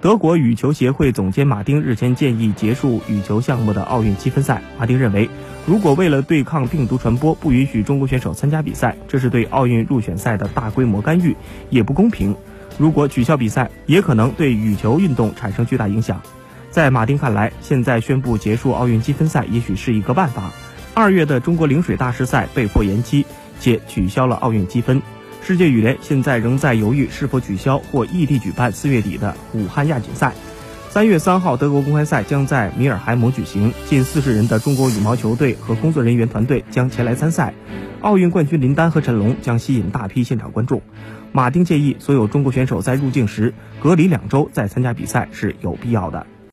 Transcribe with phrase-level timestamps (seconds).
[0.00, 4.62] 德国羽球协会总监马丁日前建议结束羽球项目的奥运积分赛。
[4.78, 5.28] 马丁认为，
[5.66, 11.36] 如果为了对抗病毒传播不允许中国选手参加比赛，这是对奥运入选赛的大规模干预，
[11.68, 12.34] 也不公平。
[12.78, 16.22] 如果取消比赛，也可能对羽球运动产生巨大影响。
[16.70, 20.50] 在马丁看来，现在宣布结束奥运积分赛也许是一个办法。
[20.94, 23.26] 二月的中国陵水大师赛被迫延期，
[23.60, 25.02] 且取消了奥运积分。
[25.50, 30.32] 世界羽联现在仍在犹豫是否取消或异地举办四月底的武汉亚锦赛。
[30.88, 37.52] 三月三号，德国公开赛将在米尔海姆举行，近四十人的中国羽毛球队和工作人员团队将前来参赛。
[38.00, 40.80] 奥运冠军林丹和陈龙将吸引大批现场观众。
[41.32, 46.28] 马丁建议所有中国选手在入境时隔离两周再参加比赛是有必要的。